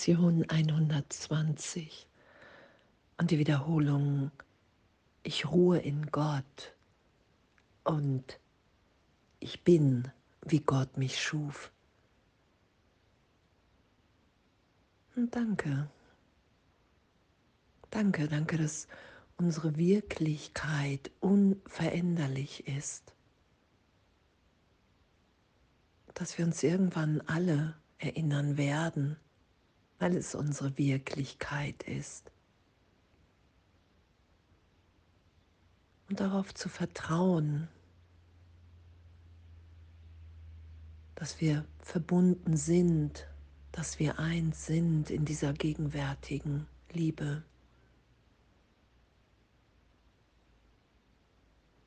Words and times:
Lektion 0.00 0.48
120 0.48 2.08
und 3.18 3.30
die 3.30 3.38
Wiederholung, 3.38 4.30
ich 5.22 5.44
ruhe 5.44 5.78
in 5.78 6.06
Gott 6.06 6.74
und 7.84 8.40
ich 9.40 9.62
bin, 9.62 10.10
wie 10.40 10.60
Gott 10.60 10.96
mich 10.96 11.20
schuf. 11.20 11.70
Und 15.16 15.36
danke. 15.36 15.90
Danke, 17.90 18.26
danke, 18.26 18.56
dass 18.56 18.88
unsere 19.36 19.76
Wirklichkeit 19.76 21.10
unveränderlich 21.20 22.66
ist. 22.66 23.12
Dass 26.14 26.38
wir 26.38 26.46
uns 26.46 26.62
irgendwann 26.62 27.20
alle 27.26 27.74
erinnern 27.98 28.56
werden, 28.56 29.18
weil 30.00 30.16
es 30.16 30.34
unsere 30.34 30.76
Wirklichkeit 30.76 31.82
ist. 31.84 32.32
Und 36.08 36.18
darauf 36.18 36.52
zu 36.54 36.68
vertrauen, 36.68 37.68
dass 41.14 41.40
wir 41.40 41.64
verbunden 41.80 42.56
sind, 42.56 43.28
dass 43.72 43.98
wir 43.98 44.18
eins 44.18 44.66
sind 44.66 45.10
in 45.10 45.24
dieser 45.24 45.52
gegenwärtigen 45.52 46.66
Liebe. 46.92 47.44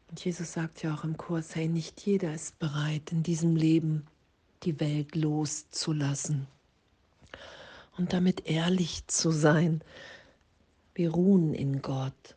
Und 0.08 0.24
Jesus 0.24 0.54
sagt 0.54 0.84
ja 0.84 0.94
auch 0.94 1.04
im 1.04 1.18
Kurs, 1.18 1.56
hey, 1.56 1.68
nicht 1.68 2.06
jeder 2.06 2.34
ist 2.34 2.60
bereit, 2.60 3.12
in 3.12 3.24
diesem 3.24 3.56
Leben 3.56 4.06
die 4.62 4.80
Welt 4.80 5.16
loszulassen 5.16 6.48
und 7.98 8.14
damit 8.14 8.48
ehrlich 8.48 9.08
zu 9.08 9.32
sein. 9.32 9.84
Wir 10.96 11.12
ruhen 11.12 11.54
in 11.54 11.82
Gott. 11.82 12.36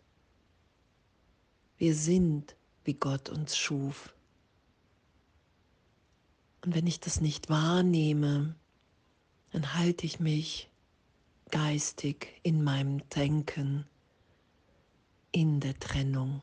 Wir 1.79 1.95
sind, 1.95 2.57
wie 2.85 2.95
Gott 2.95 3.29
uns 3.29 3.57
schuf. 3.57 4.15
Und 6.65 6.75
wenn 6.75 6.87
ich 6.87 7.01
das 7.01 7.21
nicht 7.21 7.49
wahrnehme, 7.49 8.55
dann 9.53 9.75
halte 9.75 10.07
ich 10.07 10.21
mich 10.21 10.69
geistig 11.51 12.41
in 12.43 12.65
meinem 12.65 13.09
Denken, 13.11 13.87
in 15.33 15.61
der 15.61 15.79
Trennung. 15.79 16.43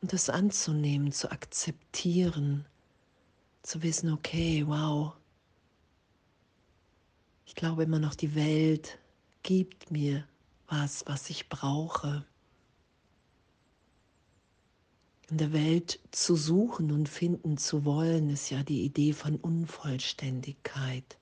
Und 0.00 0.12
das 0.12 0.30
anzunehmen, 0.30 1.12
zu 1.12 1.30
akzeptieren, 1.30 2.64
zu 3.62 3.82
wissen, 3.82 4.12
okay, 4.12 4.64
wow, 4.66 5.14
ich 7.46 7.54
glaube 7.54 7.84
immer 7.84 7.98
noch, 7.98 8.14
die 8.14 8.34
Welt 8.34 8.98
gibt 9.42 9.90
mir 9.90 10.26
was, 10.66 11.06
was 11.06 11.30
ich 11.30 11.48
brauche. 11.48 12.26
In 15.30 15.38
der 15.38 15.52
Welt 15.52 16.00
zu 16.10 16.36
suchen 16.36 16.92
und 16.92 17.08
finden 17.08 17.56
zu 17.56 17.84
wollen, 17.84 18.30
ist 18.30 18.50
ja 18.50 18.62
die 18.62 18.84
Idee 18.84 19.12
von 19.12 19.36
Unvollständigkeit. 19.36 21.18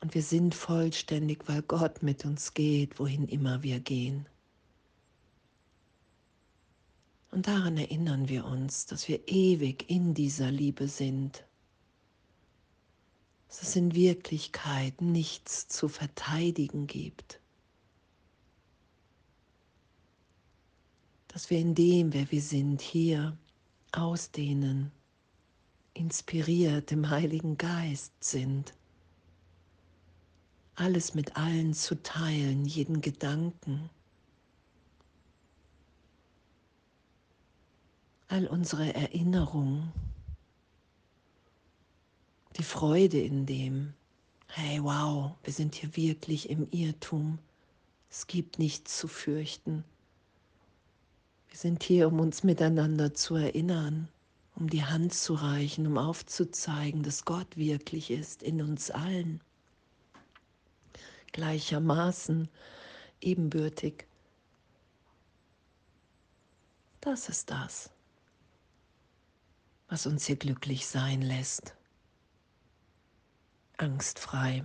Und 0.00 0.14
wir 0.14 0.22
sind 0.22 0.54
vollständig, 0.54 1.48
weil 1.48 1.62
Gott 1.62 2.02
mit 2.02 2.24
uns 2.24 2.54
geht, 2.54 3.00
wohin 3.00 3.26
immer 3.26 3.62
wir 3.62 3.80
gehen. 3.80 4.26
Und 7.30 7.46
daran 7.46 7.76
erinnern 7.76 8.28
wir 8.28 8.44
uns, 8.44 8.86
dass 8.86 9.08
wir 9.08 9.26
ewig 9.28 9.90
in 9.90 10.14
dieser 10.14 10.50
Liebe 10.50 10.88
sind. 10.88 11.44
Dass 13.48 13.62
es 13.62 13.76
in 13.76 13.94
Wirklichkeit 13.94 15.00
nichts 15.00 15.68
zu 15.68 15.88
verteidigen 15.88 16.86
gibt. 16.86 17.40
Dass 21.28 21.50
wir 21.50 21.58
in 21.58 21.74
dem, 21.74 22.12
wer 22.12 22.30
wir 22.30 22.42
sind, 22.42 22.80
hier 22.80 23.36
ausdehnen, 23.92 24.92
inspiriert 25.94 26.92
im 26.92 27.10
Heiligen 27.10 27.56
Geist 27.56 28.12
sind. 28.22 28.74
Alles 30.74 31.14
mit 31.14 31.36
allen 31.36 31.74
zu 31.74 32.00
teilen, 32.02 32.66
jeden 32.66 33.00
Gedanken 33.00 33.90
all 38.28 38.46
unsere 38.46 38.94
Erinnerungen, 38.94 39.92
die 42.58 42.64
Freude 42.64 43.20
in 43.20 43.46
dem, 43.46 43.94
hey 44.48 44.82
wow, 44.82 45.32
wir 45.44 45.52
sind 45.52 45.74
hier 45.74 45.96
wirklich 45.96 46.50
im 46.50 46.68
Irrtum, 46.70 47.38
es 48.10 48.26
gibt 48.26 48.58
nichts 48.58 48.98
zu 48.98 49.08
fürchten. 49.08 49.84
Wir 51.48 51.58
sind 51.58 51.82
hier, 51.82 52.08
um 52.08 52.20
uns 52.20 52.42
miteinander 52.42 53.14
zu 53.14 53.36
erinnern, 53.36 54.08
um 54.56 54.68
die 54.68 54.84
Hand 54.84 55.14
zu 55.14 55.34
reichen, 55.34 55.86
um 55.86 55.98
aufzuzeigen, 55.98 57.02
dass 57.02 57.24
Gott 57.24 57.56
wirklich 57.56 58.10
ist 58.10 58.42
in 58.42 58.60
uns 58.60 58.90
allen, 58.90 59.40
gleichermaßen 61.32 62.48
ebenbürtig. 63.20 64.06
Das 67.00 67.28
ist 67.28 67.50
das 67.50 67.90
was 69.88 70.06
uns 70.06 70.26
hier 70.26 70.36
glücklich 70.36 70.86
sein 70.86 71.22
lässt, 71.22 71.74
angstfrei. 73.78 74.64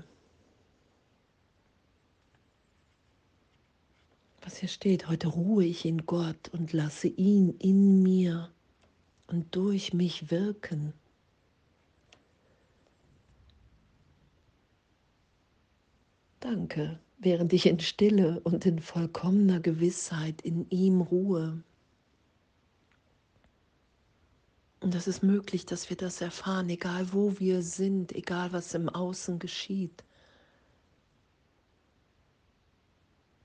Was 4.41 4.57
hier 4.57 4.69
steht, 4.69 5.07
heute 5.07 5.29
ruhe 5.29 5.63
ich 5.63 5.85
in 5.85 6.05
Gott 6.05 6.49
und 6.49 6.73
lasse 6.73 7.07
ihn 7.07 7.55
in 7.59 8.03
mir 8.03 8.51
und 9.27 9.55
durch 9.55 9.93
mich 9.93 10.31
wirken. 10.31 10.93
Danke, 16.41 16.99
während 17.19 17.53
ich 17.53 17.67
in 17.67 17.79
Stille 17.79 18.41
und 18.41 18.65
in 18.65 18.79
vollkommener 18.79 19.61
Gewissheit 19.61 20.41
in 20.41 20.69
ihm 20.69 20.99
ruhe. 20.99 21.63
Und 24.83 24.93
das 24.93 25.07
ist 25.07 25.23
möglich, 25.23 25.65
dass 25.65 25.89
wir 25.89 25.95
das 25.95 26.19
erfahren, 26.19 26.69
egal 26.69 27.13
wo 27.13 27.39
wir 27.39 27.61
sind, 27.61 28.11
egal 28.11 28.51
was 28.51 28.73
im 28.73 28.89
Außen 28.89 29.39
geschieht. 29.39 30.03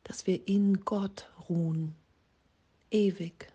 Dass 0.02 0.26
wir 0.26 0.48
in 0.48 0.84
Gott 0.84 1.30
ruhen, 1.48 1.94
ewig. 2.90 3.52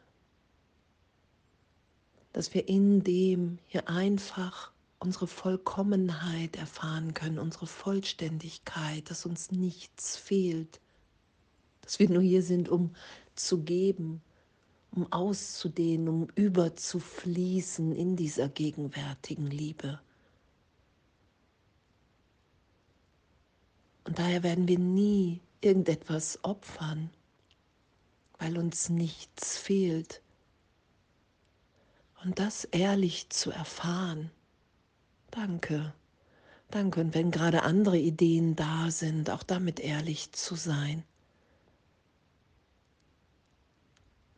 Dass 2.31 2.53
wir 2.53 2.69
in 2.69 3.03
dem 3.03 3.59
hier 3.67 3.89
einfach 3.89 4.71
unsere 4.99 5.27
Vollkommenheit 5.27 6.55
erfahren 6.55 7.13
können, 7.13 7.37
unsere 7.37 7.67
Vollständigkeit, 7.67 9.11
dass 9.11 9.25
uns 9.25 9.51
nichts 9.51 10.15
fehlt. 10.15 10.79
Dass 11.81 11.99
wir 11.99 12.09
nur 12.09 12.21
hier 12.21 12.43
sind, 12.43 12.69
um 12.69 12.95
zu 13.35 13.61
geben, 13.61 14.21
um 14.95 15.11
auszudehnen, 15.11 16.07
um 16.07 16.27
überzufließen 16.35 17.95
in 17.95 18.15
dieser 18.15 18.47
gegenwärtigen 18.49 19.47
Liebe. 19.47 19.99
Und 24.05 24.19
daher 24.19 24.43
werden 24.43 24.67
wir 24.67 24.79
nie 24.79 25.41
irgendetwas 25.61 26.39
opfern, 26.43 27.09
weil 28.37 28.57
uns 28.57 28.89
nichts 28.89 29.57
fehlt. 29.57 30.21
Und 32.23 32.39
das 32.39 32.65
ehrlich 32.65 33.29
zu 33.29 33.51
erfahren. 33.51 34.29
Danke. 35.31 35.93
Danke. 36.69 37.01
Und 37.01 37.13
wenn 37.15 37.31
gerade 37.31 37.63
andere 37.63 37.97
Ideen 37.97 38.55
da 38.55 38.91
sind, 38.91 39.29
auch 39.29 39.43
damit 39.43 39.79
ehrlich 39.79 40.31
zu 40.31 40.55
sein. 40.55 41.03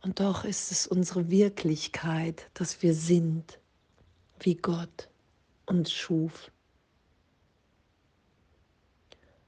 Und 0.05 0.19
doch 0.19 0.45
ist 0.45 0.71
es 0.71 0.85
unsere 0.85 1.31
Wirklichkeit, 1.31 2.47
dass 2.53 2.83
wir 2.83 2.93
sind, 2.93 3.57
wie 4.39 4.53
Gott 4.53 5.09
uns 5.65 5.91
schuf. 5.91 6.51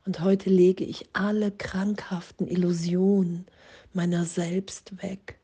Und 0.03 0.19
heute 0.21 0.49
lege 0.49 0.83
ich 0.83 1.09
alle 1.13 1.51
krankhaften 1.51 2.47
Illusionen 2.47 3.45
meiner 3.93 4.25
selbst 4.25 4.99
weg 5.03 5.37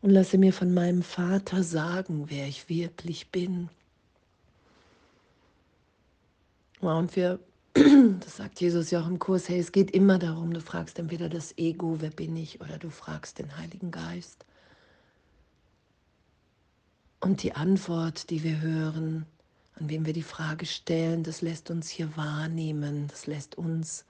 und 0.00 0.10
lasse 0.10 0.38
mir 0.38 0.52
von 0.52 0.72
meinem 0.72 1.02
Vater 1.02 1.64
sagen, 1.64 2.30
wer 2.30 2.46
ich 2.46 2.68
wirklich 2.68 3.32
bin. 3.32 3.68
Und 6.78 7.16
wir 7.16 7.40
das 7.74 8.36
sagt 8.36 8.60
Jesus 8.60 8.90
ja 8.90 9.00
auch 9.00 9.06
im 9.06 9.18
Kurs, 9.18 9.48
hey, 9.48 9.60
es 9.60 9.72
geht 9.72 9.92
immer 9.92 10.18
darum, 10.18 10.52
du 10.52 10.60
fragst 10.60 10.98
entweder 10.98 11.28
das 11.28 11.56
Ego, 11.56 11.96
wer 12.00 12.10
bin 12.10 12.36
ich, 12.36 12.60
oder 12.60 12.78
du 12.78 12.90
fragst 12.90 13.38
den 13.38 13.56
Heiligen 13.56 13.90
Geist. 13.90 14.44
Und 17.20 17.42
die 17.42 17.54
Antwort, 17.54 18.30
die 18.30 18.42
wir 18.42 18.60
hören, 18.60 19.26
an 19.74 19.88
wem 19.88 20.04
wir 20.04 20.12
die 20.12 20.22
Frage 20.22 20.66
stellen, 20.66 21.22
das 21.22 21.42
lässt 21.42 21.70
uns 21.70 21.88
hier 21.88 22.16
wahrnehmen, 22.16 23.06
das 23.08 23.26
lässt 23.26 23.56
uns 23.56 24.04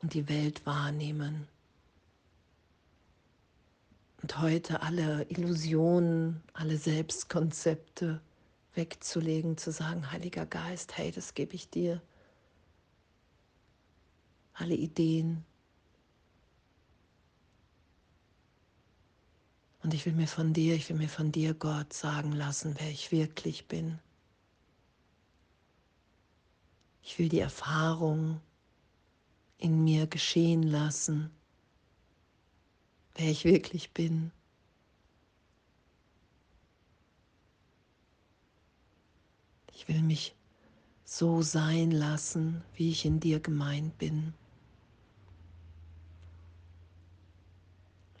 und 0.00 0.14
die 0.14 0.28
Welt 0.28 0.64
wahrnehmen. 0.64 1.48
Und 4.20 4.38
heute 4.38 4.82
alle 4.82 5.26
Illusionen, 5.28 6.42
alle 6.52 6.76
Selbstkonzepte 6.76 8.20
wegzulegen, 8.74 9.56
zu 9.56 9.72
sagen, 9.72 10.12
Heiliger 10.12 10.46
Geist, 10.46 10.96
hey, 10.96 11.10
das 11.10 11.34
gebe 11.34 11.54
ich 11.54 11.68
dir. 11.68 12.00
Alle 14.54 14.74
Ideen. 14.74 15.44
Und 19.82 19.94
ich 19.94 20.06
will 20.06 20.12
mir 20.12 20.28
von 20.28 20.52
dir, 20.52 20.74
ich 20.74 20.88
will 20.88 20.96
mir 20.96 21.08
von 21.08 21.32
dir, 21.32 21.54
Gott, 21.54 21.92
sagen 21.92 22.32
lassen, 22.32 22.74
wer 22.78 22.90
ich 22.90 23.10
wirklich 23.10 23.66
bin. 23.66 23.98
Ich 27.02 27.18
will 27.18 27.28
die 27.28 27.40
Erfahrung 27.40 28.40
in 29.58 29.82
mir 29.82 30.06
geschehen 30.06 30.62
lassen 30.62 31.30
wer 33.14 33.30
ich 33.30 33.44
wirklich 33.44 33.92
bin. 33.92 34.32
Ich 39.74 39.88
will 39.88 40.02
mich 40.02 40.34
so 41.04 41.42
sein 41.42 41.90
lassen, 41.90 42.62
wie 42.74 42.90
ich 42.90 43.04
in 43.04 43.20
dir 43.20 43.40
gemeint 43.40 43.98
bin. 43.98 44.34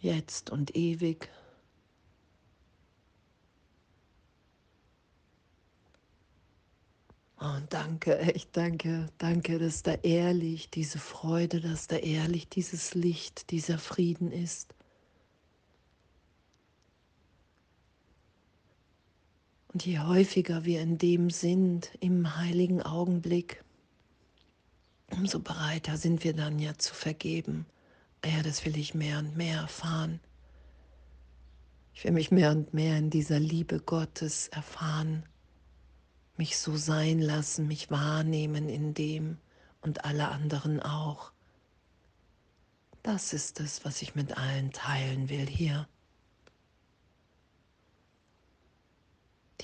Jetzt 0.02 0.50
und 0.50 0.74
ewig. 0.74 1.30
Oh, 7.40 7.60
danke, 7.70 8.18
echt 8.18 8.56
danke, 8.56 9.08
danke, 9.18 9.60
dass 9.60 9.84
da 9.84 9.94
ehrlich 9.94 10.70
diese 10.70 10.98
Freude, 10.98 11.60
dass 11.60 11.86
da 11.86 11.96
ehrlich 11.96 12.48
dieses 12.48 12.94
Licht, 12.94 13.52
dieser 13.52 13.78
Frieden 13.78 14.32
ist. 14.32 14.74
Und 19.72 19.86
je 19.86 20.00
häufiger 20.00 20.64
wir 20.64 20.82
in 20.82 20.98
dem 20.98 21.30
sind, 21.30 21.92
im 22.00 22.36
heiligen 22.36 22.82
Augenblick, 22.82 23.62
umso 25.12 25.38
bereiter 25.38 25.96
sind 25.96 26.24
wir 26.24 26.34
dann 26.34 26.58
ja 26.58 26.76
zu 26.76 26.92
vergeben. 26.92 27.66
Ja, 28.24 28.42
das 28.42 28.64
will 28.64 28.76
ich 28.76 28.94
mehr 28.94 29.18
und 29.18 29.36
mehr 29.36 29.60
erfahren. 29.60 30.20
Ich 31.94 32.04
will 32.04 32.12
mich 32.12 32.30
mehr 32.30 32.50
und 32.50 32.72
mehr 32.72 32.96
in 32.96 33.10
dieser 33.10 33.38
Liebe 33.38 33.80
Gottes 33.80 34.48
erfahren, 34.48 35.24
mich 36.36 36.58
so 36.58 36.76
sein 36.76 37.18
lassen, 37.18 37.66
mich 37.66 37.90
wahrnehmen 37.90 38.68
in 38.68 38.94
dem 38.94 39.38
und 39.82 40.04
alle 40.04 40.28
anderen 40.28 40.80
auch. 40.80 41.32
Das 43.02 43.32
ist 43.32 43.60
es, 43.60 43.84
was 43.84 44.00
ich 44.00 44.14
mit 44.14 44.36
allen 44.36 44.72
teilen 44.72 45.28
will 45.28 45.46
hier. 45.46 45.88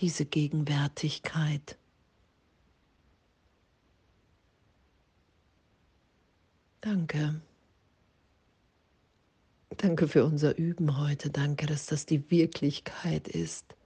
diese 0.01 0.25
Gegenwärtigkeit. 0.25 1.77
Danke. 6.81 7.41
Danke 9.77 10.09
für 10.09 10.25
unser 10.25 10.57
Üben 10.57 10.99
heute. 10.99 11.31
Danke, 11.31 11.67
dass 11.67 11.87
das 11.87 12.07
die 12.07 12.31
Wirklichkeit 12.31 13.29
ist. 13.29 13.77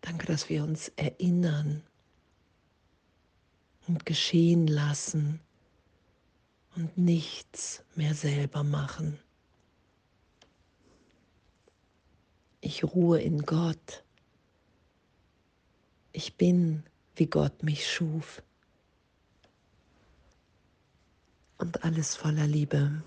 Danke, 0.00 0.26
dass 0.26 0.48
wir 0.48 0.62
uns 0.62 0.88
erinnern 0.96 1.82
und 3.86 4.06
geschehen 4.06 4.66
lassen 4.66 5.40
und 6.76 6.96
nichts 6.96 7.84
mehr 7.94 8.14
selber 8.14 8.62
machen. 8.62 9.18
Ich 12.60 12.84
ruhe 12.84 13.20
in 13.20 13.42
Gott. 13.42 14.04
Ich 16.12 16.36
bin, 16.36 16.84
wie 17.16 17.26
Gott 17.26 17.62
mich 17.62 17.90
schuf. 17.90 18.42
Und 21.58 21.84
alles 21.84 22.16
voller 22.16 22.46
Liebe. 22.46 23.02